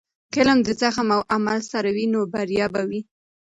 که 0.31 0.37
علم 0.41 0.59
د 0.63 0.69
زغم 0.81 1.07
او 1.15 1.21
عمل 1.35 1.59
سره 1.71 1.89
وي، 1.95 2.05
نو 2.13 2.19
بریا 2.33 2.65
به 2.73 2.81
وي. 2.89 3.01